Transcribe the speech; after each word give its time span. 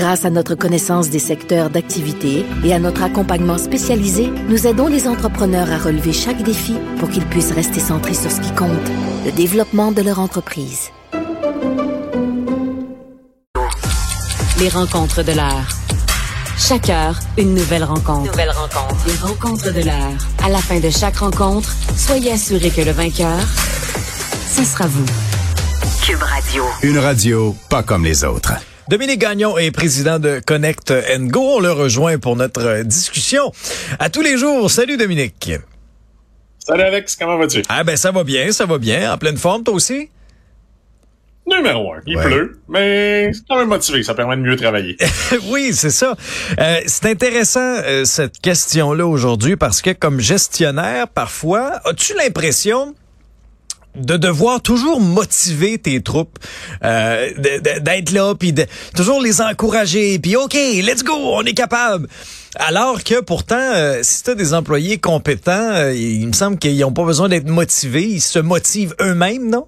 Grâce 0.00 0.24
à 0.24 0.30
notre 0.30 0.54
connaissance 0.54 1.10
des 1.10 1.18
secteurs 1.18 1.68
d'activité 1.68 2.46
et 2.64 2.72
à 2.72 2.78
notre 2.78 3.02
accompagnement 3.02 3.58
spécialisé, 3.58 4.30
nous 4.48 4.66
aidons 4.66 4.86
les 4.86 5.06
entrepreneurs 5.06 5.70
à 5.70 5.76
relever 5.76 6.14
chaque 6.14 6.42
défi 6.42 6.74
pour 6.98 7.10
qu'ils 7.10 7.26
puissent 7.26 7.52
rester 7.52 7.80
centrés 7.80 8.14
sur 8.14 8.30
ce 8.30 8.40
qui 8.40 8.50
compte, 8.54 8.70
le 9.26 9.30
développement 9.30 9.92
de 9.92 10.00
leur 10.00 10.18
entreprise. 10.18 10.88
Les 14.58 14.70
rencontres 14.70 15.22
de 15.22 15.32
l'heure. 15.32 15.68
Chaque 16.56 16.88
heure, 16.88 17.20
une 17.36 17.54
nouvelle 17.54 17.84
rencontre. 17.84 18.30
Nouvelle 18.30 18.52
rencontre. 18.52 19.06
Les 19.06 19.16
rencontres 19.16 19.70
de 19.74 19.82
l'heure. 19.82 20.16
À 20.42 20.48
la 20.48 20.58
fin 20.60 20.80
de 20.80 20.88
chaque 20.88 21.18
rencontre, 21.18 21.76
soyez 21.94 22.32
assurés 22.32 22.70
que 22.70 22.80
le 22.80 22.92
vainqueur, 22.92 23.38
ce 24.48 24.64
sera 24.64 24.86
vous. 24.86 25.04
Cube 26.02 26.22
Radio. 26.22 26.64
Une 26.84 26.98
radio 26.98 27.54
pas 27.68 27.82
comme 27.82 28.06
les 28.06 28.24
autres. 28.24 28.54
Dominique 28.90 29.20
Gagnon 29.20 29.56
est 29.56 29.70
président 29.70 30.18
de 30.18 30.40
Connect 30.44 30.92
Go. 31.20 31.58
On 31.58 31.60
le 31.60 31.70
rejoint 31.70 32.18
pour 32.18 32.34
notre 32.34 32.82
discussion 32.82 33.52
à 34.00 34.10
tous 34.10 34.20
les 34.20 34.36
jours. 34.36 34.68
Salut 34.68 34.96
Dominique. 34.96 35.52
Salut 36.58 36.82
Alex, 36.82 37.14
comment 37.14 37.38
vas-tu? 37.38 37.62
Ah 37.68 37.84
ben 37.84 37.96
ça 37.96 38.10
va 38.10 38.24
bien, 38.24 38.50
ça 38.50 38.66
va 38.66 38.78
bien. 38.78 39.12
En 39.14 39.16
pleine 39.16 39.36
forme 39.36 39.62
toi 39.62 39.74
aussi? 39.74 40.10
Numéro 41.46 41.94
un, 41.94 42.00
il 42.04 42.18
pleut, 42.18 42.60
mais 42.68 43.30
c'est 43.32 43.42
quand 43.48 43.58
même 43.58 43.68
motivé, 43.68 44.02
ça 44.02 44.14
permet 44.14 44.36
de 44.36 44.42
mieux 44.42 44.56
travailler. 44.56 44.96
oui, 45.50 45.70
c'est 45.72 45.90
ça. 45.90 46.16
Euh, 46.58 46.80
c'est 46.86 47.06
intéressant 47.06 47.60
euh, 47.60 48.04
cette 48.04 48.40
question-là 48.40 49.06
aujourd'hui 49.06 49.54
parce 49.54 49.82
que 49.82 49.90
comme 49.90 50.18
gestionnaire, 50.18 51.06
parfois, 51.06 51.80
as-tu 51.84 52.14
l'impression 52.14 52.96
de 53.96 54.16
devoir 54.16 54.60
toujours 54.60 55.00
motiver 55.00 55.78
tes 55.78 56.00
troupes, 56.00 56.38
euh, 56.84 57.30
d'être 57.80 58.12
là, 58.12 58.34
puis 58.34 58.52
de 58.52 58.66
toujours 58.94 59.20
les 59.20 59.40
encourager, 59.40 60.18
puis 60.18 60.36
OK, 60.36 60.54
let's 60.54 61.02
go, 61.02 61.14
on 61.14 61.42
est 61.42 61.54
capable. 61.54 62.08
Alors 62.56 63.04
que 63.04 63.20
pourtant, 63.20 63.56
euh, 63.58 64.00
si 64.02 64.22
tu 64.22 64.30
as 64.30 64.34
des 64.34 64.54
employés 64.54 64.98
compétents, 64.98 65.52
euh, 65.72 65.94
il 65.94 66.26
me 66.26 66.32
semble 66.32 66.58
qu'ils 66.58 66.78
n'ont 66.78 66.92
pas 66.92 67.04
besoin 67.04 67.28
d'être 67.28 67.48
motivés, 67.48 68.04
ils 68.04 68.20
se 68.20 68.38
motivent 68.38 68.94
eux-mêmes, 69.00 69.48
non? 69.48 69.66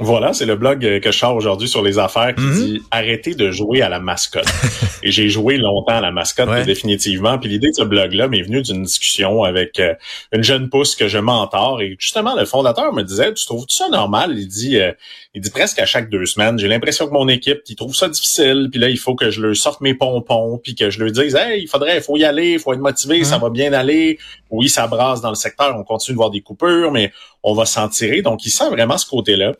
Voilà, 0.00 0.32
c'est 0.32 0.46
le 0.46 0.56
blog 0.56 0.80
que 1.00 1.12
je 1.12 1.18
sors 1.18 1.36
aujourd'hui 1.36 1.68
sur 1.68 1.82
les 1.82 1.98
affaires 1.98 2.34
qui 2.34 2.42
mhm. 2.42 2.54
dit 2.54 2.82
arrêtez 2.90 3.34
de 3.34 3.50
jouer 3.50 3.82
à 3.82 3.90
la 3.90 4.00
mascotte. 4.00 4.46
et 5.02 5.12
j'ai 5.12 5.28
joué 5.28 5.58
longtemps 5.58 5.96
à 5.96 6.00
la 6.00 6.10
mascotte 6.10 6.64
définitivement. 6.64 7.38
Puis 7.38 7.50
l'idée 7.50 7.68
de 7.68 7.74
ce 7.74 7.82
blog-là 7.82 8.26
m'est 8.28 8.42
venue 8.42 8.62
d'une 8.62 8.82
discussion 8.84 9.42
avec 9.44 9.78
euh, 9.80 9.94
une 10.32 10.42
jeune 10.42 10.70
pousse 10.70 10.96
que 10.96 11.08
je 11.08 11.18
mentor. 11.18 11.82
Et 11.82 11.96
justement, 11.98 12.34
le 12.34 12.46
fondateur 12.46 12.92
me 12.94 13.02
disait, 13.02 13.34
tu 13.34 13.44
trouves 13.44 13.66
ça 13.68 13.88
normal? 13.90 14.34
Il 14.38 14.48
dit, 14.48 14.78
euh, 14.80 14.92
il 15.34 15.42
dit 15.42 15.50
presque 15.50 15.78
à 15.78 15.86
chaque 15.86 16.08
deux 16.08 16.24
semaines, 16.24 16.58
j'ai 16.58 16.68
l'impression 16.68 17.06
que 17.06 17.12
mon 17.12 17.28
équipe, 17.28 17.62
qui 17.62 17.76
trouve 17.76 17.94
ça 17.94 18.08
difficile, 18.08 18.68
puis 18.70 18.80
là, 18.80 18.88
il 18.88 18.98
faut 18.98 19.14
que 19.14 19.30
je 19.30 19.40
leur 19.40 19.56
sorte 19.56 19.80
mes 19.82 19.94
pompons, 19.94 20.58
puis 20.62 20.74
que 20.74 20.90
je 20.90 21.02
leur 21.02 21.12
dise, 21.12 21.34
hey, 21.34 21.62
il 21.62 21.68
faudrait, 21.68 21.98
il 21.98 22.02
faut 22.02 22.16
y 22.16 22.24
aller, 22.24 22.52
il 22.52 22.58
faut 22.58 22.72
être 22.72 22.80
motivé, 22.80 23.24
ça 23.24 23.38
va 23.38 23.50
bien 23.50 23.72
aller. 23.72 24.18
Oui, 24.50 24.68
ça 24.68 24.86
brasse 24.86 25.20
dans 25.20 25.30
le 25.30 25.34
secteur, 25.34 25.74
on 25.76 25.84
continue 25.84 26.14
de 26.14 26.18
voir 26.18 26.30
des 26.30 26.42
coupures, 26.42 26.92
mais 26.92 27.12
on 27.42 27.54
va 27.54 27.64
s'en 27.64 27.88
tirer. 27.88 28.22
Donc, 28.22 28.44
il 28.44 28.50
sent 28.50 28.68
vraiment 28.70 28.98
ce 28.98 29.06
côté-là. 29.06 29.54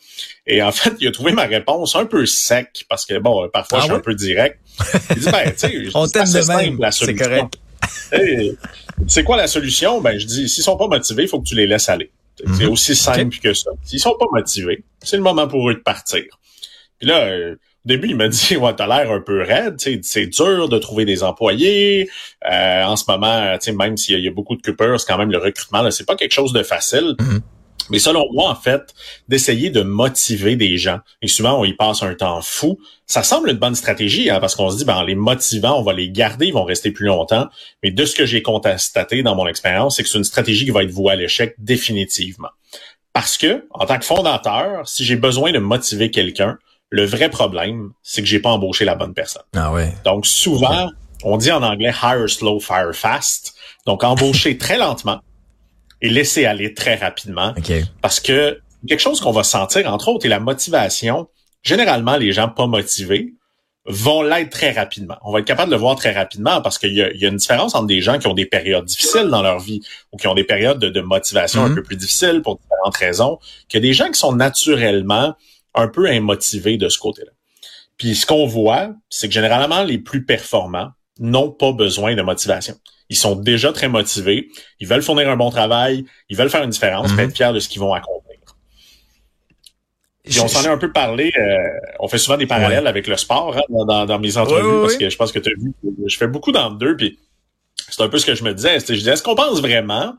Et 0.46 0.62
en 0.62 0.72
fait, 0.72 0.94
il 1.00 1.08
a 1.08 1.12
trouvé 1.12 1.32
ma 1.32 1.44
réponse 1.44 1.94
un 1.96 2.06
peu 2.06 2.26
sec, 2.26 2.84
parce 2.88 3.06
que, 3.06 3.18
bon, 3.18 3.48
parfois, 3.52 3.78
ah 3.78 3.80
je 3.82 3.86
suis 3.86 3.94
un 3.94 4.00
peu 4.00 4.14
direct. 4.14 4.58
Il 5.10 5.16
dit, 5.16 5.30
ben, 5.30 5.52
tu 5.52 5.58
sais, 5.58 5.88
on 5.94 6.06
t'aime 6.06 6.24
de 6.24 6.46
même, 6.46 6.90
c'est 6.90 7.14
correct. 7.14 7.58
c'est 9.06 9.24
quoi 9.24 9.36
la 9.36 9.46
solution? 9.46 10.00
Ben, 10.00 10.18
je 10.18 10.26
dis, 10.26 10.48
s'ils 10.48 10.64
sont 10.64 10.76
pas 10.76 10.88
motivés, 10.88 11.24
il 11.24 11.28
faut 11.28 11.40
que 11.40 11.48
tu 11.48 11.54
les 11.54 11.66
laisses 11.66 11.88
aller. 11.88 12.10
C'est 12.38 12.64
mhm. 12.64 12.72
aussi 12.72 12.96
simple 12.96 13.36
que 13.38 13.52
ça. 13.52 13.70
S'ils 13.84 14.00
sont 14.00 14.16
pas 14.18 14.26
motivés, 14.32 14.82
c'est 15.02 15.16
le 15.16 15.22
moment 15.22 15.46
pour 15.46 15.68
eux 15.70 15.74
de 15.74 15.80
partir. 15.80 16.24
Puis 16.98 17.08
là, 17.08 17.24
euh, 17.24 17.54
au 17.84 17.88
début, 17.88 18.08
il 18.08 18.16
m'a 18.16 18.28
dit 18.28 18.56
Ouais, 18.56 18.74
t'as 18.74 18.86
l'air 18.86 19.12
un 19.12 19.20
peu 19.20 19.42
raide, 19.42 19.76
c'est 19.78 20.26
dur 20.26 20.68
de 20.68 20.78
trouver 20.78 21.04
des 21.04 21.22
employés. 21.22 22.08
Euh, 22.50 22.84
en 22.84 22.96
ce 22.96 23.04
moment, 23.08 23.56
même 23.76 23.96
s'il 23.96 24.20
y, 24.20 24.28
a 24.28 24.30
beaucoup 24.30 24.56
de 24.56 24.62
coupeurs, 24.62 24.98
c'est 24.98 25.06
quand 25.06 25.18
même 25.18 25.30
le 25.30 25.38
recrutement, 25.38 25.88
c'est 25.90 26.06
pas 26.06 26.16
quelque 26.16 26.32
chose 26.32 26.52
de 26.52 26.62
facile. 26.62 27.16
Mhm. 27.20 27.40
Mais 27.90 27.98
selon 27.98 28.26
moi, 28.32 28.50
en 28.50 28.54
fait, 28.54 28.94
d'essayer 29.28 29.70
de 29.70 29.82
motiver 29.82 30.56
des 30.56 30.78
gens, 30.78 30.98
et 31.20 31.28
souvent 31.28 31.58
on 31.60 31.64
y 31.64 31.72
passe 31.72 32.02
un 32.02 32.14
temps 32.14 32.40
fou, 32.42 32.78
ça 33.06 33.22
semble 33.22 33.50
une 33.50 33.58
bonne 33.58 33.74
stratégie, 33.74 34.30
hein, 34.30 34.40
parce 34.40 34.54
qu'on 34.54 34.70
se 34.70 34.78
dit, 34.78 34.84
ben, 34.84 34.94
en 34.94 35.02
les 35.02 35.14
motivant, 35.14 35.78
on 35.78 35.82
va 35.82 35.92
les 35.92 36.10
garder, 36.10 36.46
ils 36.46 36.52
vont 36.54 36.64
rester 36.64 36.90
plus 36.90 37.06
longtemps. 37.06 37.48
Mais 37.82 37.90
de 37.90 38.04
ce 38.04 38.14
que 38.14 38.24
j'ai 38.26 38.42
constaté 38.42 39.22
dans 39.22 39.34
mon 39.34 39.46
expérience, 39.46 39.96
c'est 39.96 40.02
que 40.02 40.08
c'est 40.08 40.18
une 40.18 40.24
stratégie 40.24 40.64
qui 40.64 40.70
va 40.70 40.82
être 40.82 40.90
vouée 40.90 41.12
à 41.12 41.16
l'échec 41.16 41.54
définitivement. 41.58 42.48
Parce 43.12 43.36
que, 43.36 43.66
en 43.70 43.84
tant 43.84 43.98
que 43.98 44.04
fondateur, 44.04 44.88
si 44.88 45.04
j'ai 45.04 45.16
besoin 45.16 45.52
de 45.52 45.58
motiver 45.58 46.10
quelqu'un, 46.10 46.58
le 46.88 47.04
vrai 47.04 47.28
problème, 47.28 47.92
c'est 48.02 48.22
que 48.22 48.28
j'ai 48.28 48.40
pas 48.40 48.50
embauché 48.50 48.84
la 48.84 48.94
bonne 48.94 49.14
personne. 49.14 49.42
Ah 49.54 49.72
ouais. 49.72 49.94
Donc 50.04 50.26
souvent, 50.26 50.90
on 51.24 51.36
dit 51.36 51.50
en 51.50 51.62
anglais 51.62 51.92
hire 52.02 52.28
slow, 52.28 52.60
fire 52.60 52.94
fast. 52.94 53.54
Donc 53.86 54.04
embaucher 54.04 54.56
très 54.58 54.78
lentement 54.78 55.20
et 56.02 56.10
laisser 56.10 56.44
aller 56.44 56.74
très 56.74 56.96
rapidement. 56.96 57.54
Parce 58.02 58.20
que 58.20 58.60
quelque 58.86 59.00
chose 59.00 59.20
qu'on 59.20 59.32
va 59.32 59.44
sentir, 59.44 59.90
entre 59.90 60.08
autres, 60.08 60.26
est 60.26 60.28
la 60.28 60.40
motivation. 60.40 61.28
Généralement, 61.62 62.16
les 62.16 62.32
gens 62.32 62.48
pas 62.48 62.66
motivés 62.66 63.32
vont 63.86 64.22
l'être 64.22 64.50
très 64.50 64.72
rapidement. 64.72 65.16
On 65.22 65.32
va 65.32 65.40
être 65.40 65.44
capable 65.44 65.70
de 65.70 65.76
le 65.76 65.80
voir 65.80 65.96
très 65.96 66.12
rapidement 66.12 66.60
parce 66.60 66.78
qu'il 66.78 66.92
y, 66.92 67.02
a, 67.02 67.28
une 67.28 67.36
différence 67.36 67.74
entre 67.74 67.86
des 67.86 68.00
gens 68.00 68.18
qui 68.18 68.26
ont 68.26 68.34
des 68.34 68.46
périodes 68.46 68.84
difficiles 68.84 69.28
dans 69.28 69.42
leur 69.42 69.58
vie 69.58 69.80
ou 70.12 70.16
qui 70.16 70.28
ont 70.28 70.34
des 70.34 70.44
périodes 70.44 70.78
de, 70.78 71.00
motivation 71.00 71.64
un 71.64 71.68
mhm. 71.68 71.76
peu 71.76 71.82
plus 71.82 71.96
difficiles 71.96 72.42
pour 72.42 72.58
différentes 72.58 72.96
raisons, 72.96 73.38
a 73.72 73.80
des 73.80 73.92
gens 73.92 74.08
qui 74.08 74.18
sont 74.18 74.32
naturellement 74.32 75.34
un 75.74 75.88
peu 75.88 76.12
immotivés 76.12 76.76
de 76.76 76.88
ce 76.88 76.98
côté-là. 76.98 77.32
Puis 77.96 78.14
ce 78.14 78.26
qu'on 78.26 78.46
voit, 78.46 78.90
c'est 79.08 79.28
que 79.28 79.34
généralement, 79.34 79.82
les 79.82 79.98
plus 79.98 80.24
performants 80.24 80.90
n'ont 81.18 81.50
pas 81.50 81.72
besoin 81.72 82.14
de 82.14 82.22
motivation. 82.22 82.74
Ils 83.12 83.16
sont 83.16 83.36
déjà 83.36 83.74
très 83.74 83.88
motivés. 83.88 84.48
Ils 84.80 84.88
veulent 84.88 85.02
fournir 85.02 85.28
un 85.28 85.36
bon 85.36 85.50
travail. 85.50 86.06
Ils 86.30 86.36
veulent 86.36 86.48
faire 86.48 86.62
une 86.62 86.70
différence, 86.70 87.12
mm 87.12 87.20
être 87.20 87.36
fiers 87.36 87.52
de 87.52 87.60
ce 87.60 87.68
qu'ils 87.68 87.82
vont 87.82 87.92
accomplir. 87.92 88.38
on 90.42 90.48
s'en 90.48 90.62
est 90.62 90.72
un 90.72 90.78
peu 90.78 90.90
parlé. 90.90 91.30
Euh, 91.36 91.68
on 92.00 92.08
fait 92.08 92.16
souvent 92.16 92.38
des 92.38 92.46
parallèles 92.46 92.86
avec 92.86 93.06
le 93.06 93.18
sport 93.18 93.54
hein, 93.58 94.06
dans, 94.06 94.18
mes 94.18 94.38
entrevues 94.38 94.80
parce 94.80 94.96
que 94.96 95.10
je 95.10 95.16
pense 95.18 95.30
que 95.30 95.40
tu 95.40 95.50
as 95.50 95.60
vu. 95.60 95.74
Je 96.06 96.16
fais 96.16 96.26
beaucoup 96.26 96.52
dans 96.52 96.70
deux. 96.70 96.96
Puis 96.96 97.18
c'est 97.90 98.00
un 98.02 98.08
peu 98.08 98.16
ce 98.16 98.24
que 98.24 98.34
je 98.34 98.44
me 98.44 98.54
disais. 98.54 98.80
Je 98.80 98.94
disais, 98.94 99.12
est-ce 99.12 99.22
qu'on 99.22 99.34
pense 99.34 99.60
vraiment 99.60 100.14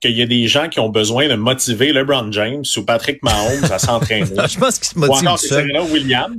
qu'il 0.00 0.12
y 0.12 0.22
a 0.22 0.26
des 0.26 0.46
gens 0.46 0.68
qui 0.68 0.78
ont 0.78 0.90
besoin 0.90 1.28
de 1.28 1.34
motiver 1.34 1.92
LeBron 1.92 2.30
James 2.30 2.64
ou 2.76 2.82
Patrick 2.82 3.22
Mahomes 3.22 3.64
à 3.70 3.78
s'entraîner. 3.78 4.26
je 4.48 4.58
pense 4.58 4.78
qu'ils 4.78 4.88
se 4.88 4.98
motivent 4.98 5.24
Ou 5.24 5.26
encore 5.26 5.38
Serena 5.38 5.82
Williams. 5.82 6.36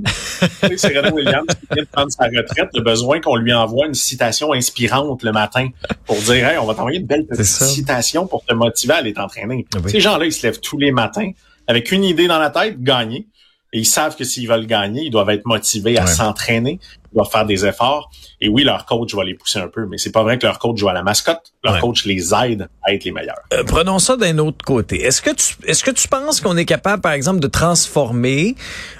Serena 0.76 1.12
Williams 1.12 1.46
qui 1.48 1.74
vient 1.74 1.82
de 1.82 1.88
prendre 1.88 2.12
sa 2.12 2.24
retraite 2.26 2.68
a 2.72 2.80
besoin 2.80 3.20
qu'on 3.20 3.36
lui 3.36 3.52
envoie 3.52 3.86
une 3.86 3.94
citation 3.94 4.52
inspirante 4.52 5.22
le 5.24 5.32
matin 5.32 5.68
pour 6.06 6.16
dire 6.16 6.48
hey, 6.48 6.58
on 6.58 6.66
va 6.66 6.74
t'envoyer 6.74 7.00
une 7.00 7.06
belle 7.06 7.26
petite 7.26 7.44
citation 7.44 8.26
pour 8.28 8.44
te 8.44 8.54
motiver 8.54 8.94
à 8.94 8.96
aller 8.98 9.12
t'entraîner. 9.12 9.66
Ah 9.74 9.80
Ces 9.86 10.00
gens-là, 10.00 10.26
ils 10.26 10.32
se 10.32 10.46
lèvent 10.46 10.60
tous 10.60 10.78
les 10.78 10.92
matins 10.92 11.30
avec 11.66 11.90
une 11.90 12.04
idée 12.04 12.28
dans 12.28 12.38
la 12.38 12.50
tête, 12.50 12.80
gagner. 12.80 13.26
Et 13.72 13.80
ils 13.80 13.86
savent 13.86 14.16
que 14.16 14.24
s'ils 14.24 14.48
veulent 14.48 14.66
gagner, 14.66 15.04
ils 15.04 15.10
doivent 15.10 15.30
être 15.30 15.44
motivés 15.44 15.98
à 15.98 16.06
s'entraîner, 16.06 16.80
ils 17.12 17.16
doivent 17.16 17.30
faire 17.30 17.44
des 17.44 17.66
efforts. 17.66 18.10
Et 18.40 18.48
oui, 18.48 18.64
leur 18.64 18.86
coach 18.86 19.14
va 19.14 19.24
les 19.24 19.34
pousser 19.34 19.58
un 19.58 19.68
peu, 19.68 19.86
mais 19.86 19.98
c'est 19.98 20.12
pas 20.12 20.22
vrai 20.22 20.38
que 20.38 20.46
leur 20.46 20.58
coach 20.58 20.78
joue 20.78 20.88
à 20.88 20.92
la 20.92 21.02
mascotte. 21.02 21.52
Leur 21.62 21.78
coach 21.80 22.06
les 22.06 22.32
aide 22.34 22.68
à 22.82 22.94
être 22.94 23.04
les 23.04 23.12
meilleurs. 23.12 23.40
Euh, 23.52 23.64
prenons 23.64 23.98
ça 23.98 24.16
d'un 24.16 24.38
autre 24.38 24.64
côté. 24.64 25.02
Est-ce 25.04 25.20
que 25.20 25.30
tu 25.30 25.54
est-ce 25.66 25.84
que 25.84 25.90
tu 25.90 26.08
penses 26.08 26.40
qu'on 26.40 26.56
est 26.56 26.64
capable, 26.64 27.02
par 27.02 27.12
exemple, 27.12 27.40
de 27.40 27.46
transformer 27.46 28.54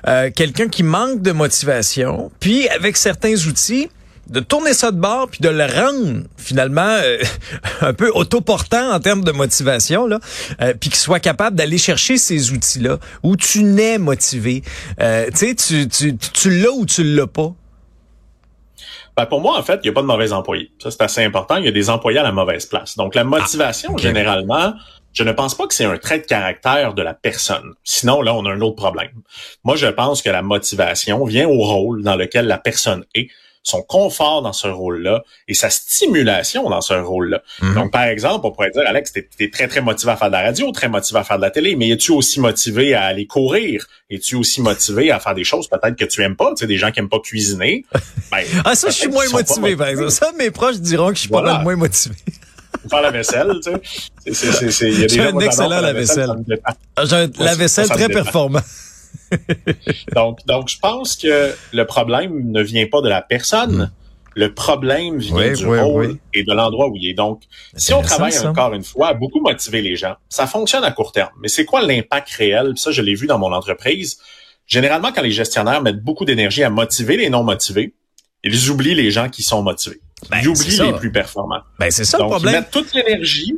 euh, 0.06 0.30
quelqu'un 0.34 0.68
qui 0.68 0.82
manque 0.82 1.22
de 1.22 1.32
motivation, 1.32 2.30
puis 2.40 2.68
avec 2.68 2.96
certains 2.96 3.36
outils, 3.46 3.88
de 4.28 4.40
tourner 4.40 4.74
ça 4.74 4.90
de 4.90 5.00
bord 5.00 5.28
puis 5.28 5.40
de 5.40 5.48
le 5.48 5.64
rendre 5.64 6.24
finalement 6.36 6.98
euh, 7.02 7.18
un 7.80 7.92
peu 7.92 8.10
autoportant 8.14 8.92
en 8.92 9.00
termes 9.00 9.24
de 9.24 9.32
motivation 9.32 10.06
là 10.06 10.20
euh, 10.60 10.74
puis 10.78 10.90
qu'il 10.90 10.98
soit 10.98 11.20
capable 11.20 11.56
d'aller 11.56 11.78
chercher 11.78 12.18
ces 12.18 12.52
outils 12.52 12.80
là 12.80 12.98
où 13.22 13.36
tu 13.36 13.62
n'es 13.62 13.98
motivé 13.98 14.62
euh, 15.00 15.26
tu 15.30 15.36
sais 15.36 15.54
tu 15.54 15.88
tu 15.88 16.16
tu 16.16 16.50
l'as 16.50 16.72
ou 16.72 16.86
tu 16.86 17.02
l'as 17.04 17.26
pas? 17.26 17.54
Ben 19.16 19.26
pour 19.26 19.40
moi, 19.40 19.58
en 19.58 19.62
fait, 19.64 19.80
il 19.82 19.86
n'y 19.86 19.90
a 19.90 19.92
pas 19.94 20.02
de 20.02 20.06
mauvais 20.06 20.32
employés. 20.32 20.70
Ça, 20.80 20.92
c'est 20.92 21.02
assez 21.02 21.24
important. 21.24 21.56
Il 21.56 21.64
y 21.64 21.68
a 21.68 21.72
des 21.72 21.90
employés 21.90 22.20
à 22.20 22.22
la 22.22 22.30
mauvaise 22.30 22.66
place. 22.66 22.96
Donc, 22.96 23.16
la 23.16 23.24
motivation, 23.24 23.94
ah, 23.96 24.00
généralement, 24.00 24.74
je 25.12 25.24
ne 25.24 25.32
pense 25.32 25.56
pas 25.56 25.66
que 25.66 25.74
c'est 25.74 25.86
un 25.86 25.98
trait 25.98 26.20
de 26.20 26.24
caractère 26.24 26.94
de 26.94 27.02
la 27.02 27.14
personne. 27.14 27.74
Sinon, 27.82 28.22
là, 28.22 28.32
on 28.32 28.46
a 28.46 28.52
un 28.52 28.60
autre 28.60 28.76
problème. 28.76 29.10
Moi, 29.64 29.74
je 29.74 29.88
pense 29.88 30.22
que 30.22 30.30
la 30.30 30.42
motivation 30.42 31.24
vient 31.24 31.48
au 31.48 31.58
rôle 31.58 32.04
dans 32.04 32.14
lequel 32.14 32.46
la 32.46 32.58
personne 32.58 33.04
est 33.16 33.28
son 33.68 33.82
confort 33.82 34.42
dans 34.42 34.52
ce 34.52 34.66
rôle-là 34.66 35.24
et 35.46 35.54
sa 35.54 35.68
stimulation 35.70 36.68
dans 36.70 36.80
ce 36.80 36.94
rôle-là. 36.94 37.42
Mhm. 37.60 37.74
Donc, 37.74 37.92
par 37.92 38.04
exemple, 38.04 38.46
on 38.46 38.50
pourrait 38.50 38.70
dire, 38.70 38.82
Alex, 38.86 39.12
t'es 39.12 39.28
es 39.40 39.50
très, 39.50 39.68
très 39.68 39.80
motivé 39.80 40.12
à 40.12 40.16
faire 40.16 40.28
de 40.28 40.32
la 40.32 40.42
radio, 40.42 40.72
très 40.72 40.88
motivé 40.88 41.20
à 41.20 41.24
faire 41.24 41.36
de 41.36 41.42
la 41.42 41.50
télé, 41.50 41.76
mais 41.76 41.90
es-tu 41.90 42.12
aussi 42.12 42.40
motivé 42.40 42.94
à 42.94 43.04
aller 43.04 43.26
courir? 43.26 43.86
Es-tu 44.10 44.36
aussi 44.36 44.62
motivé 44.62 45.10
à 45.10 45.20
faire 45.20 45.34
des 45.34 45.44
choses 45.44 45.68
peut-être 45.68 45.96
que 45.96 46.06
tu 46.06 46.22
aimes 46.22 46.36
pas? 46.36 46.50
Tu 46.50 46.60
sais, 46.60 46.66
des 46.66 46.78
gens 46.78 46.90
qui 46.90 47.00
aiment 47.00 47.08
pas 47.08 47.20
cuisiner? 47.20 47.84
Ben, 48.30 48.44
Ah, 48.64 48.74
ça, 48.74 48.88
je 48.88 48.94
suis 48.94 49.08
moins 49.08 49.28
motivé, 49.32 49.74
par 49.76 49.88
exemple. 49.88 50.10
Ça, 50.10 50.32
mes 50.38 50.50
proches 50.50 50.76
diront 50.76 51.08
que 51.08 51.14
je 51.14 51.20
suis 51.20 51.28
pas 51.28 51.42
mal 51.42 51.62
moins 51.62 51.76
motivé. 51.76 52.14
Faire 52.90 53.02
la 53.02 53.10
vaisselle, 53.10 53.52
tu 53.62 54.34
sais. 54.34 55.08
J'ai 55.08 55.20
un 55.20 55.38
excellent 55.40 55.80
la. 55.80 55.92
Ah, 56.96 57.04
J'ai 57.04 57.16
un 57.16 57.68
ça 57.68 57.82
me 57.82 57.88
très 57.88 58.08
performant. 58.08 58.60
Donc, 60.14 60.38
donc, 60.46 60.68
je 60.68 60.78
pense 60.78 61.16
que 61.16 61.54
le 61.72 61.84
problème 61.86 62.50
ne 62.50 62.62
vient 62.62 62.86
pas 62.86 63.00
de 63.00 63.08
la 63.08 63.22
personne. 63.22 63.92
Le 64.34 64.54
problème 64.54 65.18
vient 65.18 65.36
Oui, 65.36 65.52
du 65.52 65.66
oui, 65.66 65.80
rôle 65.80 66.06
oui. 66.12 66.18
et 66.32 66.44
de 66.44 66.52
l'endroit 66.52 66.88
où 66.88 66.96
il 66.96 67.08
est. 67.08 67.14
Donc, 67.14 67.42
si 67.74 67.92
on 67.92 68.02
travaille 68.02 68.32
ça. 68.32 68.48
encore 68.50 68.72
une 68.72 68.84
fois 68.84 69.08
à 69.08 69.14
beaucoup 69.14 69.40
motiver 69.40 69.82
les 69.82 69.96
gens, 69.96 70.14
ça 70.28 70.46
fonctionne 70.46 70.84
à 70.84 70.92
court 70.92 71.10
terme. 71.12 71.30
Mais 71.40 71.48
c'est 71.48 71.64
quoi 71.64 71.82
l'impact 71.82 72.30
réel? 72.30 72.72
Ça, 72.76 72.90
je 72.92 73.02
l'ai 73.02 73.14
vu 73.14 73.26
dans 73.26 73.38
mon 73.38 73.52
entreprise. 73.52 74.18
Généralement, 74.66 75.12
quand 75.12 75.22
les 75.22 75.32
gestionnaires 75.32 75.82
mettent 75.82 76.02
beaucoup 76.02 76.24
d'énergie 76.24 76.62
à 76.62 76.70
motiver 76.70 77.16
les 77.16 77.30
non 77.30 77.42
motivés, 77.42 77.94
ils 78.44 78.70
oublient 78.70 78.94
les 78.94 79.10
gens 79.10 79.28
qui 79.28 79.42
sont 79.42 79.62
motivés. 79.62 80.00
Ben, 80.30 80.38
ils 80.42 80.48
oublient 80.48 80.78
les 80.80 80.92
plus 80.92 81.10
performants. 81.10 81.62
Ben, 81.80 81.90
c'est 81.90 82.04
ça 82.04 82.18
le 82.18 82.24
Donc, 82.24 82.30
ils 82.30 82.34
problème. 82.36 82.54
mettent 82.54 82.70
toute 82.70 82.94
l'énergie 82.94 83.54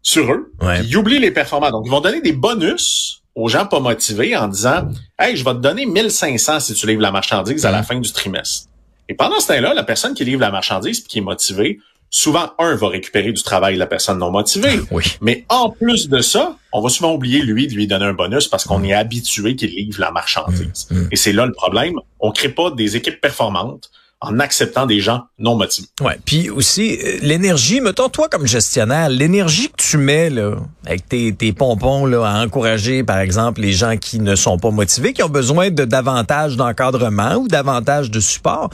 sur 0.00 0.32
eux. 0.32 0.52
Ouais. 0.62 0.82
Ils 0.84 0.96
oublient 0.96 1.18
les 1.18 1.30
performants. 1.32 1.70
Donc, 1.70 1.84
ils 1.86 1.90
vont 1.90 2.00
donner 2.00 2.20
des 2.22 2.32
bonus 2.32 3.21
aux 3.34 3.48
gens 3.48 3.66
pas 3.66 3.80
motivés 3.80 4.36
en 4.36 4.48
disant, 4.48 4.88
hey, 5.18 5.36
je 5.36 5.44
vais 5.44 5.52
te 5.52 5.58
donner 5.58 5.86
1500 5.86 6.60
si 6.60 6.74
tu 6.74 6.86
livres 6.86 7.00
la 7.02 7.10
marchandise 7.10 7.64
à 7.64 7.70
la 7.70 7.78
Mhm. 7.78 7.84
fin 7.84 8.00
du 8.00 8.12
trimestre. 8.12 8.68
Et 9.08 9.14
pendant 9.14 9.40
ce 9.40 9.48
temps-là, 9.48 9.74
la 9.74 9.82
personne 9.84 10.14
qui 10.14 10.24
livre 10.24 10.40
la 10.40 10.50
marchandise 10.50 11.00
puis 11.00 11.08
qui 11.08 11.18
est 11.18 11.22
motivée, 11.22 11.78
souvent, 12.10 12.52
un, 12.58 12.74
va 12.76 12.88
récupérer 12.88 13.32
du 13.32 13.42
travail 13.42 13.74
de 13.74 13.78
la 13.78 13.86
personne 13.86 14.18
non 14.18 14.30
motivée. 14.30 14.80
Oui. 14.90 15.04
Mais 15.22 15.44
en 15.48 15.70
plus 15.70 16.08
de 16.10 16.20
ça, 16.20 16.56
on 16.72 16.80
va 16.82 16.88
souvent 16.90 17.14
oublier, 17.14 17.40
lui, 17.42 17.66
de 17.66 17.72
lui 17.74 17.86
donner 17.86 18.04
un 18.04 18.12
bonus 18.12 18.48
parce 18.48 18.64
qu'on 18.64 18.82
est 18.84 18.92
habitué 18.92 19.56
qu'il 19.56 19.70
livre 19.70 19.98
la 20.00 20.10
marchandise. 20.10 20.86
Mm, 20.90 20.98
mm. 20.98 21.08
Et 21.10 21.16
c'est 21.16 21.32
là 21.32 21.46
le 21.46 21.52
problème. 21.52 21.94
On 22.20 22.30
crée 22.32 22.50
pas 22.50 22.70
des 22.70 22.96
équipes 22.96 23.20
performantes 23.20 23.90
en 24.22 24.38
acceptant 24.38 24.86
des 24.86 25.00
gens 25.00 25.24
non 25.38 25.56
motivés. 25.56 25.88
Ouais, 26.00 26.18
puis 26.24 26.48
aussi 26.48 26.98
euh, 27.02 27.18
l'énergie, 27.22 27.80
mettons 27.80 28.08
toi 28.08 28.28
comme 28.28 28.46
gestionnaire, 28.46 29.08
l'énergie 29.08 29.68
que 29.68 29.82
tu 29.82 29.98
mets 29.98 30.30
là 30.30 30.56
avec 30.86 31.08
tes, 31.08 31.34
tes 31.34 31.52
pompons 31.52 32.06
là 32.06 32.24
à 32.24 32.44
encourager 32.44 33.02
par 33.02 33.18
exemple 33.18 33.60
les 33.60 33.72
gens 33.72 33.96
qui 33.96 34.20
ne 34.20 34.36
sont 34.36 34.58
pas 34.58 34.70
motivés, 34.70 35.12
qui 35.12 35.22
ont 35.22 35.28
besoin 35.28 35.70
de 35.70 35.84
davantage 35.84 36.56
d'encadrement 36.56 37.34
ou 37.34 37.48
davantage 37.48 38.10
de 38.10 38.20
support. 38.20 38.70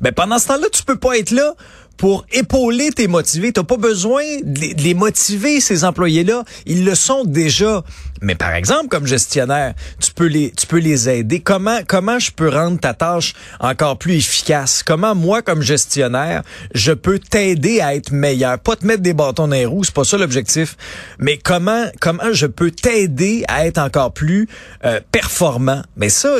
Ben 0.00 0.12
pendant 0.12 0.38
ce 0.38 0.48
temps-là, 0.48 0.66
tu 0.72 0.82
peux 0.82 0.98
pas 0.98 1.16
être 1.16 1.30
là 1.30 1.54
pour 1.98 2.24
épauler 2.32 2.90
tes 2.90 3.08
motivés. 3.08 3.52
T'as 3.52 3.64
pas 3.64 3.76
besoin 3.76 4.22
de 4.42 4.82
les, 4.82 4.94
motiver, 4.94 5.60
ces 5.60 5.84
employés-là. 5.84 6.44
Ils 6.64 6.84
le 6.84 6.94
sont 6.94 7.24
déjà. 7.24 7.84
Mais 8.22 8.34
par 8.34 8.54
exemple, 8.54 8.88
comme 8.88 9.06
gestionnaire, 9.06 9.74
tu 10.00 10.12
peux 10.12 10.26
les, 10.26 10.52
tu 10.56 10.66
peux 10.66 10.78
les 10.78 11.08
aider. 11.08 11.40
Comment, 11.40 11.80
comment 11.86 12.18
je 12.18 12.30
peux 12.30 12.48
rendre 12.48 12.80
ta 12.80 12.94
tâche 12.94 13.34
encore 13.60 13.98
plus 13.98 14.14
efficace? 14.16 14.82
Comment 14.82 15.14
moi, 15.14 15.42
comme 15.42 15.60
gestionnaire, 15.60 16.42
je 16.74 16.92
peux 16.92 17.18
t'aider 17.18 17.80
à 17.80 17.94
être 17.94 18.12
meilleur? 18.12 18.58
Pas 18.58 18.76
te 18.76 18.86
mettre 18.86 19.02
des 19.02 19.12
bâtons 19.12 19.48
dans 19.48 19.54
les 19.54 19.66
roues, 19.66 19.84
c'est 19.84 19.94
pas 19.94 20.04
ça 20.04 20.16
l'objectif. 20.16 20.76
Mais 21.18 21.36
comment, 21.36 21.86
comment 22.00 22.32
je 22.32 22.46
peux 22.46 22.70
t'aider 22.70 23.44
à 23.48 23.66
être 23.66 23.78
encore 23.78 24.12
plus 24.12 24.48
euh, 24.84 25.00
performant? 25.12 25.82
Mais 25.96 26.08
ça, 26.08 26.36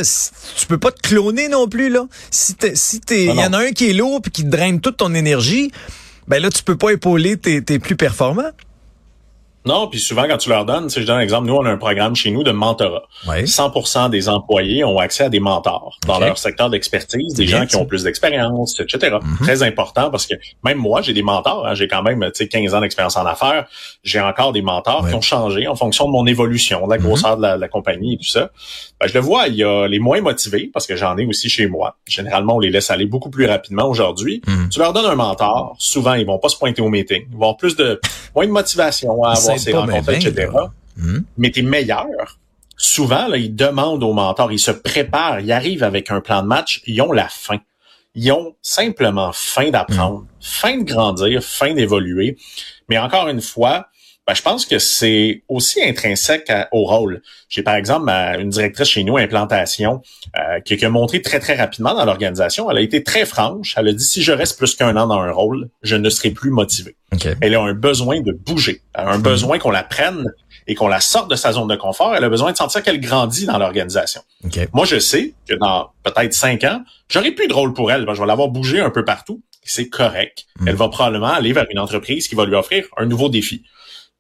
tu 0.57 0.67
peux 0.67 0.79
pas 0.79 0.93
te 0.93 1.01
cloner 1.01 1.49
non 1.49 1.69
plus, 1.69 1.89
là. 1.91 2.07
Si 2.31 2.55
t'es, 2.55 2.75
si 2.75 3.01
t'es, 3.01 3.25
il 3.25 3.37
y 3.37 3.45
en 3.45 3.53
a 3.53 3.59
un 3.59 3.71
qui 3.71 3.91
est 3.91 3.95
lourd 3.95 4.23
puis 4.23 4.31
qui 4.31 4.45
te 4.45 4.49
draine 4.49 4.81
toute 4.81 4.99
ton 4.99 5.15
énergie, 5.15 5.48
ben 6.27 6.43
là, 6.43 6.51
tu 6.51 6.63
peux 6.63 6.77
pas 6.77 6.91
épauler 6.91 7.37
tes, 7.39 7.63
tes 7.63 7.79
plus 7.79 7.97
performants. 7.97 8.53
Non, 9.69 9.87
puis 9.87 10.01
souvent 10.01 10.27
quand 10.27 10.39
tu 10.39 10.49
leur 10.49 10.65
donnes, 10.65 10.89
si 10.89 11.01
je 11.03 11.07
donne 11.07 11.19
un 11.19 11.21
exemple, 11.21 11.47
nous 11.47 11.55
on 11.55 11.65
a 11.67 11.71
un 11.71 11.77
programme 11.77 12.17
chez 12.17 12.31
nous 12.31 12.43
de 12.43 12.51
mentorat. 12.53 13.03
Oui. 13.29 13.43
100% 13.45 14.09
des 14.11 14.29
employés 14.29 14.83
ont 14.85 14.99
accès 14.99 15.25
à 15.25 15.29
des 15.29 15.41
mentors 15.41 15.99
dans 16.07 16.19
leur 16.19 16.39
secteur 16.39 16.71
d'expertise, 16.71 17.35
des 17.35 17.47
gens 17.47 17.67
qui 17.67 17.77
ont 17.77 17.85
plus 17.85 18.03
d'expérience, 18.05 18.81
etc. 18.81 19.17
Mhm. 19.23 19.39
Très 19.43 19.63
important 19.63 20.11
parce 20.11 20.27
que 20.27 20.35
même 20.65 20.79
moi, 20.79 21.03
j'ai 21.03 21.13
des 21.13 21.23
mentors. 21.23 21.67
hein, 21.67 21.75
j'ai 21.75 21.87
quand 21.89 22.03
même 22.03 22.21
tu 22.27 22.31
sais, 22.45 22.49
15 22.49 22.75
ans 22.75 22.81
d'expérience 22.81 23.17
en 23.17 23.27
affaires. 23.27 23.67
J'ai 24.03 24.21
encore 24.21 24.53
des 24.53 24.63
mentors 24.63 25.07
qui 25.09 25.15
ont 25.15 25.21
changé 25.21 25.67
en 25.69 25.77
fonction 25.77 26.07
de 26.07 26.13
mon 26.13 26.27
évolution, 26.27 26.87
de 26.87 26.93
la 26.93 26.99
Mhm. 26.99 27.05
grosseur 27.05 27.37
de, 27.37 27.43
la, 27.43 27.57
de 27.57 27.61
la 27.61 27.69
compagnie 27.69 28.15
et 28.15 28.17
tout 28.19 28.25
ça. 28.31 28.51
Ben, 29.01 29.07
je 29.07 29.15
le 29.15 29.21
vois, 29.21 29.49
il 29.49 29.55
y 29.57 29.65
a 29.65 29.87
les 29.87 29.99
moins 29.99 30.21
motivés 30.21 30.71
parce 30.73 30.87
que 30.87 30.97
j'en 30.97 31.17
ai 31.19 31.27
aussi 31.27 31.49
chez 31.51 31.67
moi. 31.67 31.97
Généralement, 32.07 32.57
on 32.57 32.61
les 32.61 32.71
laisse 32.71 32.91
aller 32.91 33.07
beaucoup 33.07 33.31
plus 33.31 33.47
rapidement 33.47 33.85
aujourd'hui. 33.87 34.41
Mhm. 34.47 34.69
Tu 34.71 34.79
leur 34.79 34.93
donnes 34.93 35.07
un 35.07 35.15
mentor, 35.15 35.77
souvent 35.79 36.15
ils 36.15 36.27
vont 36.27 36.39
pas 36.39 36.49
se 36.49 36.57
pointer 36.57 36.81
au 36.83 36.89
meeting. 36.89 37.25
Ils 37.31 37.37
vont 37.37 37.43
avoir 37.43 37.57
plus 37.59 37.77
de 37.77 38.01
moins 38.35 38.47
de 38.47 38.51
motivation 38.53 39.23
à 39.25 39.33
avoir 39.33 39.58
ben 39.67 40.15
etc. 40.15 40.51
Mhm. 40.97 41.25
mais 41.37 41.51
tes 41.51 41.63
meilleurs, 41.63 42.39
souvent, 42.77 43.29
là, 43.29 43.37
ils 43.37 43.55
demandent 43.55 44.03
au 44.03 44.13
mentor, 44.13 44.53
ils 44.53 44.59
se 44.59 44.71
préparent, 44.71 45.41
ils 45.41 45.53
arrivent 45.53 45.85
avec 45.85 46.11
un 46.11 46.21
plan 46.21 46.43
de 46.43 46.47
match, 46.47 46.83
ils 46.87 47.01
ont 47.03 47.13
la 47.13 47.29
faim. 47.29 47.61
Ils 48.15 48.33
ont 48.33 48.57
simplement 48.63 49.31
faim 49.33 49.71
d'apprendre, 49.71 50.27
faim 50.41 50.79
de 50.79 50.85
grandir, 50.85 51.43
faim 51.43 51.75
d'évoluer. 51.75 52.37
Mais 52.89 52.99
encore 52.99 53.29
une 53.29 53.43
fois, 53.43 53.87
ben, 54.29 54.35
je 54.35 54.43
pense 54.43 54.67
que 54.67 54.79
c'est 54.79 55.43
aussi 55.49 55.83
intrinsèque 55.83 56.51
à- 56.51 56.69
au 56.73 56.85
rôle. 56.85 57.23
J'ai 57.49 57.63
par 57.63 57.75
exemple 57.77 58.05
ma- 58.05 58.37
une 58.37 58.51
directrice 58.51 58.89
chez 58.89 59.03
nous, 59.03 59.17
implantation, 59.17 60.03
euh, 60.39 60.61
qui, 60.61 60.77
qui 60.77 60.85
a 60.85 60.91
montré 60.91 61.23
très 61.23 61.41
très 61.41 61.57
rapidement 61.57 61.95
dans 61.95 62.05
l'organisation. 62.05 62.71
Elle 62.71 62.77
a 62.77 62.81
été 62.83 63.03
très 63.03 63.25
franche. 63.25 63.75
Elle 63.79 63.89
a 63.89 63.93
dit 63.93 64.05
si 64.05 64.23
je 64.23 64.33
reste 64.33 64.59
plus 64.59 64.75
qu'un 64.77 64.97
an 64.97 65.07
dans 65.07 65.19
un 65.21 65.31
rôle, 65.33 65.71
je 65.83 65.97
ne 65.97 66.11
serai 66.11 66.31
plus 66.31 66.51
motivé. 66.51 66.97
OK. 67.15 67.27
Elle 67.41 67.55
a 67.55 67.61
un 67.63 67.73
besoin 67.73 68.21
de 68.21 68.33
bouger, 68.33 68.83
elle 68.95 69.05
a 69.07 69.11
un 69.13 69.19
besoin 69.19 69.59
qu'on 69.59 69.71
la 69.71 69.83
prenne 69.83 70.27
et 70.67 70.75
qu'on 70.75 70.89
la 70.89 71.01
sorte 71.01 71.31
de 71.31 71.37
sa 71.37 71.53
zone 71.53 71.67
de 71.69 71.77
confort. 71.77 72.15
Elle 72.15 72.25
a 72.25 72.29
besoin 72.29 72.53
de 72.53 72.57
sentir 72.59 72.83
qu'elle 72.83 73.01
grandit 73.01 73.47
dans 73.47 73.57
l'organisation. 73.57 74.21
OK. 74.45 74.59
Moi, 74.75 74.85
je 74.85 74.99
sais 74.99 75.33
que 75.49 75.55
dans 75.55 75.89
peut-être 76.05 76.35
cinq 76.35 76.65
ans, 76.65 76.83
j'aurai 77.09 77.31
plus 77.33 77.49
de 77.49 77.55
rôle 77.55 77.73
pour 77.73 77.91
elle. 77.91 78.05
Ben, 78.05 78.13
je 78.13 78.21
vais 78.21 78.27
l'avoir 78.27 78.49
bougé 78.49 78.81
un 78.81 78.91
peu 78.91 79.05
partout. 79.07 79.41
C'est 79.65 79.89
correct. 79.89 80.45
Mm. 80.61 80.69
Elle 80.69 80.75
va 80.77 80.89
probablement 80.91 81.29
aller 81.33 81.55
vers 81.55 81.65
une 81.71 81.79
entreprise 81.79 82.29
qui 82.29 82.35
va 82.35 82.45
lui 82.45 82.55
offrir 82.55 82.85
un 82.99 83.07
nouveau 83.07 83.31
défi. 83.31 83.63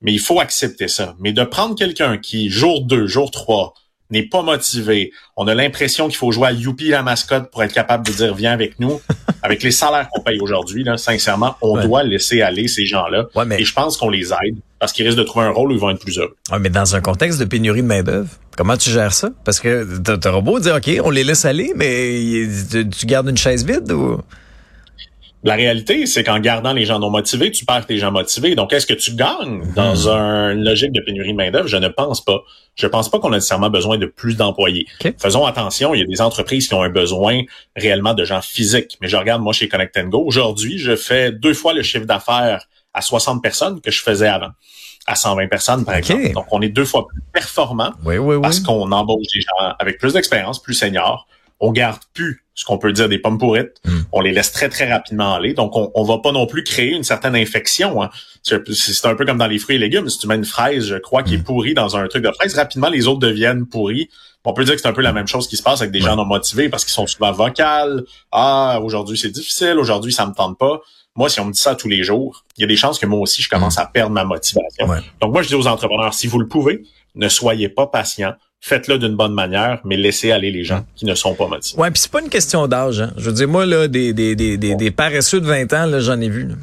Mais 0.00 0.12
il 0.12 0.20
faut 0.20 0.40
accepter 0.40 0.88
ça. 0.88 1.14
Mais 1.18 1.32
de 1.32 1.42
prendre 1.44 1.74
quelqu'un 1.74 2.18
qui, 2.18 2.50
jour 2.50 2.82
2, 2.82 3.06
jour 3.06 3.30
3, 3.30 3.74
n'est 4.10 4.22
pas 4.22 4.42
motivé, 4.42 5.12
on 5.36 5.46
a 5.48 5.54
l'impression 5.54 6.08
qu'il 6.08 6.16
faut 6.16 6.32
jouer 6.32 6.48
à 6.48 6.52
Youpi 6.52 6.88
la 6.88 7.02
mascotte 7.02 7.50
pour 7.50 7.62
être 7.62 7.74
capable 7.74 8.06
de 8.06 8.12
dire 8.12 8.34
viens 8.34 8.52
avec 8.52 8.78
nous. 8.80 9.00
Avec 9.42 9.62
les 9.62 9.70
salaires 9.70 10.08
qu'on 10.12 10.20
paye 10.20 10.40
aujourd'hui, 10.40 10.82
là, 10.82 10.96
sincèrement, 10.96 11.54
on 11.62 11.76
Ouais. 11.76 11.84
doit 11.86 12.02
laisser 12.02 12.42
aller 12.42 12.66
ces 12.66 12.86
gens-là. 12.86 13.26
Ouais, 13.36 13.44
mais- 13.44 13.60
Et 13.60 13.64
je 13.64 13.72
pense 13.72 13.96
qu'on 13.96 14.10
les 14.10 14.32
aide 14.32 14.56
parce 14.80 14.92
qu'ils 14.92 15.06
risquent 15.06 15.18
de 15.18 15.22
trouver 15.22 15.46
un 15.46 15.50
rôle 15.50 15.70
où 15.70 15.74
ils 15.74 15.80
vont 15.80 15.90
être 15.90 16.00
plus 16.00 16.18
heureux. 16.18 16.34
Ouais, 16.50 16.58
mais 16.58 16.70
dans 16.70 16.96
un 16.96 17.00
contexte 17.00 17.38
de 17.38 17.44
pénurie 17.44 17.82
de 17.82 17.86
main-d'œuvre, 17.86 18.28
comment 18.56 18.76
tu 18.76 18.90
gères 18.90 19.12
ça? 19.12 19.30
Parce 19.44 19.60
que 19.60 19.98
t'as- 19.98 20.18
t'auras 20.18 20.40
beau 20.40 20.58
dire, 20.58 20.74
OK, 20.74 20.90
on 21.04 21.10
les 21.10 21.22
laisse 21.22 21.44
aller, 21.44 21.72
mais 21.76 22.48
tu 22.98 23.06
gardes 23.06 23.28
une 23.28 23.36
chaise 23.36 23.64
vide 23.64 23.92
ou? 23.92 24.20
La 25.44 25.54
réalité, 25.54 26.06
c'est 26.06 26.24
qu'en 26.24 26.40
gardant 26.40 26.72
les 26.72 26.84
gens 26.84 26.98
non 26.98 27.10
motivés, 27.10 27.52
tu 27.52 27.64
perds 27.64 27.86
tes 27.86 27.98
gens 27.98 28.10
motivés. 28.10 28.56
Donc, 28.56 28.72
est-ce 28.72 28.86
que 28.86 28.94
tu 28.94 29.12
gagnes 29.14 29.62
dans 29.76 30.08
une 30.08 30.64
logique 30.64 30.90
de 30.92 31.00
pénurie 31.00 31.30
de 31.32 31.36
main-d'œuvre? 31.36 31.68
Je 31.68 31.76
ne 31.76 31.86
pense 31.88 32.24
pas. 32.24 32.40
Je 32.74 32.86
pense 32.88 33.08
pas 33.08 33.20
qu'on 33.20 33.32
a 33.32 33.36
nécessairement 33.36 33.70
besoin 33.70 33.98
de 33.98 34.06
plus 34.06 34.36
d'employés. 34.36 34.86
Faisons 35.18 35.46
attention, 35.46 35.94
il 35.94 36.00
y 36.00 36.02
a 36.02 36.06
des 36.06 36.20
entreprises 36.20 36.66
qui 36.66 36.74
ont 36.74 36.82
un 36.82 36.88
besoin 36.90 37.42
réellement 37.76 38.14
de 38.14 38.24
gens 38.24 38.40
physiques. 38.42 38.98
Mais 39.00 39.08
je 39.08 39.16
regarde, 39.16 39.40
moi, 39.42 39.52
chez 39.52 39.68
Connect 39.68 39.96
Go, 40.08 40.24
aujourd'hui, 40.26 40.78
je 40.78 40.96
fais 40.96 41.30
deux 41.30 41.54
fois 41.54 41.72
le 41.72 41.82
chiffre 41.82 42.06
d'affaires 42.06 42.66
à 42.92 43.00
60 43.00 43.40
personnes 43.42 43.80
que 43.80 43.90
je 43.92 44.02
faisais 44.02 44.28
avant, 44.28 44.50
à 45.06 45.14
120 45.14 45.46
personnes, 45.48 45.84
par 45.84 45.94
exemple. 45.94 46.32
Donc, 46.32 46.46
on 46.50 46.60
est 46.62 46.68
deux 46.68 46.84
fois 46.84 47.06
plus 47.06 47.20
performant 47.32 47.92
Oui, 48.04 48.18
oui, 48.18 48.36
oui. 48.36 48.42
parce 48.42 48.58
qu'on 48.58 48.90
embauche 48.90 49.26
des 49.32 49.40
gens 49.40 49.74
avec 49.78 49.98
plus 49.98 50.14
d'expérience, 50.14 50.60
plus 50.60 50.74
seniors. 50.74 51.28
On 51.60 51.72
garde 51.72 52.00
plus 52.14 52.44
ce 52.54 52.64
qu'on 52.64 52.78
peut 52.78 52.92
dire 52.92 53.08
des 53.08 53.18
pommes 53.18 53.38
pourrites. 53.38 53.80
Mm. 53.84 53.98
On 54.12 54.20
les 54.20 54.32
laisse 54.32 54.50
très, 54.52 54.68
très 54.68 54.90
rapidement 54.90 55.34
aller. 55.34 55.54
Donc, 55.54 55.76
on, 55.76 55.90
on 55.94 56.02
va 56.02 56.18
pas 56.18 56.32
non 56.32 56.46
plus 56.46 56.64
créer 56.64 56.90
une 56.90 57.04
certaine 57.04 57.36
infection. 57.36 58.02
hein. 58.02 58.10
C'est 58.42 59.06
un 59.06 59.14
peu 59.14 59.24
comme 59.24 59.38
dans 59.38 59.46
les 59.46 59.58
fruits 59.58 59.76
et 59.76 59.78
légumes. 59.78 60.08
Si 60.08 60.18
tu 60.18 60.26
mets 60.26 60.34
une 60.36 60.44
fraise, 60.44 60.86
je 60.86 60.96
crois, 60.96 61.22
qui 61.22 61.34
est 61.34 61.38
pourrie 61.38 61.74
dans 61.74 61.96
un 61.96 62.06
truc 62.08 62.24
de 62.24 62.32
fraise, 62.32 62.54
rapidement, 62.54 62.88
les 62.88 63.06
autres 63.06 63.20
deviennent 63.20 63.66
pourris. 63.66 64.08
On 64.44 64.54
peut 64.54 64.64
dire 64.64 64.74
que 64.76 64.80
c'est 64.80 64.88
un 64.88 64.94
peu 64.94 65.02
la 65.02 65.12
même 65.12 65.26
chose 65.28 65.46
qui 65.46 65.58
se 65.58 65.62
passe 65.62 65.82
avec 65.82 65.92
des 65.92 66.00
gens 66.00 66.16
non 66.16 66.24
motivés 66.24 66.70
parce 66.70 66.84
qu'ils 66.84 66.94
sont 66.94 67.06
souvent 67.06 67.32
vocales. 67.32 68.02
Ah, 68.32 68.80
aujourd'hui, 68.82 69.18
c'est 69.18 69.30
difficile. 69.30 69.76
Aujourd'hui, 69.78 70.10
ça 70.12 70.24
me 70.26 70.32
tente 70.32 70.56
pas. 70.58 70.80
Moi, 71.14 71.28
si 71.28 71.38
on 71.40 71.44
me 71.44 71.52
dit 71.52 71.60
ça 71.60 71.74
tous 71.74 71.88
les 71.88 72.02
jours, 72.02 72.44
il 72.56 72.62
y 72.62 72.64
a 72.64 72.66
des 72.66 72.76
chances 72.76 72.98
que 72.98 73.04
moi 73.04 73.18
aussi, 73.20 73.42
je 73.42 73.48
commence 73.50 73.76
à 73.76 73.84
perdre 73.84 74.12
ma 74.12 74.24
motivation. 74.24 74.86
Ouais. 74.86 75.00
Donc, 75.20 75.32
moi, 75.32 75.42
je 75.42 75.48
dis 75.48 75.54
aux 75.54 75.66
entrepreneurs, 75.66 76.14
si 76.14 76.28
vous 76.28 76.38
le 76.38 76.48
pouvez, 76.48 76.82
ne 77.14 77.28
soyez 77.28 77.68
pas 77.68 77.88
patient. 77.88 78.32
Faites-le 78.60 78.98
d'une 78.98 79.14
bonne 79.14 79.34
manière, 79.34 79.80
mais 79.84 79.96
laissez 79.96 80.32
aller 80.32 80.50
les 80.50 80.64
gens 80.64 80.84
qui 80.96 81.04
ne 81.04 81.14
sont 81.14 81.34
pas 81.34 81.46
motivés. 81.46 81.80
Ouais, 81.80 81.90
puis 81.90 82.00
c'est 82.00 82.10
pas 82.10 82.20
une 82.20 82.28
question 82.28 82.66
d'âge. 82.66 83.00
Hein. 83.00 83.12
Je 83.16 83.24
veux 83.24 83.32
dire, 83.32 83.48
moi, 83.48 83.66
là, 83.66 83.86
des, 83.86 84.12
des, 84.12 84.34
des, 84.34 84.56
des, 84.56 84.74
des 84.74 84.90
paresseux 84.90 85.40
de 85.40 85.46
20 85.46 85.72
ans, 85.72 85.86
là, 85.86 86.00
j'en 86.00 86.20
ai 86.20 86.28
vu. 86.28 86.48
là. 86.48 86.54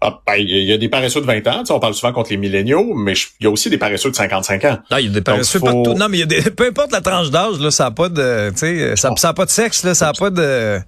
Ah, 0.00 0.20
ben, 0.26 0.34
il 0.36 0.64
y 0.64 0.72
a 0.72 0.76
des 0.78 0.90
paresseux 0.90 1.22
de 1.22 1.26
20 1.26 1.46
ans, 1.46 1.62
on 1.70 1.80
parle 1.80 1.94
souvent 1.94 2.12
contre 2.12 2.30
les 2.30 2.36
milléniaux, 2.36 2.94
mais 2.94 3.14
il 3.40 3.44
y 3.44 3.46
a 3.46 3.50
aussi 3.50 3.70
des 3.70 3.78
paresseux 3.78 4.10
de 4.10 4.16
55 4.16 4.64
ans. 4.66 4.78
Non, 4.90 4.98
il 4.98 5.06
y 5.06 5.08
a 5.08 5.10
des 5.10 5.22
paresseux 5.22 5.58
faut... 5.58 5.64
partout. 5.64 5.94
Non, 5.94 6.08
mais 6.10 6.18
il 6.18 6.20
y 6.20 6.22
a 6.22 6.26
des, 6.26 6.50
peu 6.50 6.66
importe 6.66 6.92
la 6.92 7.00
tranche 7.00 7.30
d'âge, 7.30 7.58
là, 7.60 7.70
ça 7.70 7.84
n'a 7.84 7.90
pas 7.92 8.10
de, 8.10 8.50
tu 8.50 8.58
sais, 8.58 8.96
ça, 8.96 9.12
ça 9.16 9.30
a 9.30 9.34
pas 9.34 9.46
de 9.46 9.50
sexe, 9.50 9.84
là, 9.84 9.94
ça 9.94 10.06
n'a 10.06 10.12
pas 10.12 10.28
de. 10.30 10.78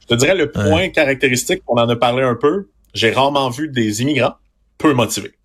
Je 0.00 0.06
te 0.06 0.14
dirais 0.14 0.34
le 0.34 0.50
point 0.50 0.64
ouais. 0.74 0.90
caractéristique, 0.90 1.62
on 1.68 1.76
en 1.76 1.88
a 1.88 1.96
parlé 1.96 2.22
un 2.24 2.34
peu. 2.34 2.68
J'ai 2.92 3.12
rarement 3.12 3.50
vu 3.50 3.68
des 3.68 4.02
immigrants 4.02 4.34
peu 4.78 4.94
motivés. 4.94 5.37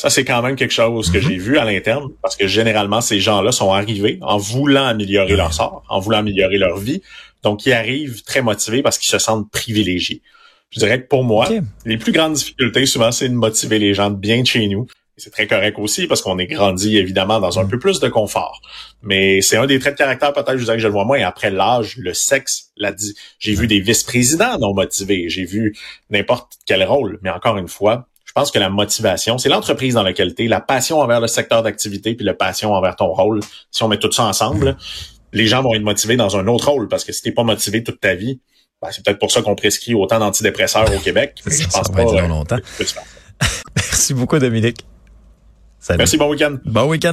Ça, 0.00 0.08
c'est 0.08 0.24
quand 0.24 0.40
même 0.40 0.56
quelque 0.56 0.72
chose 0.72 1.10
que 1.10 1.18
mm 1.18 1.20
-hmm. 1.20 1.28
j'ai 1.28 1.36
vu 1.36 1.58
à 1.58 1.64
l'interne, 1.66 2.08
parce 2.22 2.34
que 2.34 2.46
généralement, 2.46 3.02
ces 3.02 3.20
gens-là 3.20 3.52
sont 3.52 3.70
arrivés 3.80 4.16
en 4.22 4.38
voulant 4.38 4.86
améliorer 4.94 5.36
leur 5.36 5.52
sort, 5.52 5.82
en 5.90 6.00
voulant 6.00 6.20
améliorer 6.24 6.56
leur 6.56 6.78
vie. 6.78 7.02
Donc, 7.42 7.66
ils 7.66 7.74
arrivent 7.74 8.22
très 8.30 8.40
motivés 8.40 8.82
parce 8.84 8.96
qu'ils 8.98 9.10
se 9.10 9.18
sentent 9.18 9.50
privilégiés. 9.50 10.22
Je 10.70 10.78
dirais 10.82 10.98
que 11.02 11.08
pour 11.14 11.22
moi, 11.22 11.44
okay. 11.44 11.60
les 11.84 11.98
plus 11.98 12.12
grandes 12.12 12.32
difficultés, 12.32 12.86
souvent, 12.86 13.12
c'est 13.12 13.28
de 13.28 13.34
motiver 13.46 13.78
les 13.78 13.92
gens 13.92 14.10
bien 14.26 14.40
de 14.40 14.46
chez 14.46 14.66
nous. 14.68 14.86
C'est 15.18 15.34
très 15.38 15.46
correct 15.46 15.76
aussi 15.78 16.06
parce 16.06 16.22
qu'on 16.22 16.38
est 16.38 16.50
grandi, 16.56 16.96
évidemment, 16.96 17.38
dans 17.46 17.58
un 17.62 17.66
peu 17.66 17.78
plus 17.78 18.00
de 18.00 18.08
confort. 18.08 18.56
Mais 19.02 19.42
c'est 19.42 19.58
un 19.62 19.66
des 19.66 19.78
traits 19.82 19.96
de 19.96 19.98
caractère, 20.04 20.32
peut-être, 20.32 20.56
je 20.56 20.64
dirais 20.64 20.78
que 20.78 20.84
je 20.86 20.90
le 20.92 20.94
vois 20.94 21.04
moins. 21.04 21.18
Et 21.24 21.24
après 21.34 21.50
l'âge, 21.50 21.90
le 21.98 22.14
sexe, 22.14 22.54
l'a 22.82 22.92
dit. 23.02 23.14
J'ai 23.38 23.54
vu 23.60 23.66
des 23.66 23.80
vice-présidents 23.80 24.56
non 24.64 24.72
motivés. 24.72 25.28
J'ai 25.28 25.44
vu 25.44 25.76
n'importe 26.08 26.48
quel 26.68 26.82
rôle. 26.84 27.18
Mais 27.22 27.28
encore 27.38 27.58
une 27.58 27.72
fois, 27.78 28.06
je 28.30 28.32
pense 28.32 28.52
que 28.52 28.60
la 28.60 28.68
motivation, 28.68 29.38
c'est 29.38 29.48
l'entreprise 29.48 29.94
dans 29.94 30.04
laquelle 30.04 30.36
tu 30.36 30.44
es, 30.44 30.46
la 30.46 30.60
passion 30.60 31.00
envers 31.00 31.20
le 31.20 31.26
secteur 31.26 31.64
d'activité 31.64 32.14
puis 32.14 32.24
la 32.24 32.32
passion 32.32 32.72
envers 32.72 32.94
ton 32.94 33.12
rôle. 33.12 33.40
Si 33.72 33.82
on 33.82 33.88
met 33.88 33.98
tout 33.98 34.12
ça 34.12 34.22
ensemble, 34.22 34.76
les 35.32 35.48
gens 35.48 35.62
vont 35.62 35.74
être 35.74 35.82
motivés 35.82 36.16
dans 36.16 36.36
un 36.36 36.46
autre 36.46 36.70
rôle 36.70 36.86
parce 36.86 37.02
que 37.02 37.10
si 37.12 37.22
t'es 37.22 37.32
pas 37.32 37.42
motivé 37.42 37.82
toute 37.82 37.98
ta 37.98 38.14
vie, 38.14 38.40
ben, 38.80 38.90
c'est 38.92 39.04
peut-être 39.04 39.18
pour 39.18 39.32
ça 39.32 39.42
qu'on 39.42 39.56
prescrit 39.56 39.94
autant 39.94 40.20
d'antidépresseurs 40.20 40.86
au 40.94 41.00
Québec. 41.00 41.40
Ça, 41.44 41.50
je 41.50 41.64
pense 41.64 41.72
ça 41.72 41.82
pas, 41.92 41.92
va 41.92 42.02
être 42.04 42.24
euh, 42.24 42.28
longtemps. 42.28 42.58
Merci 43.76 44.14
beaucoup, 44.14 44.38
Dominique. 44.38 44.86
Salut. 45.80 45.98
Merci, 45.98 46.16
bon 46.16 46.30
week-end. 46.30 46.58
Bon 46.64 46.88
week-end. 46.88 47.08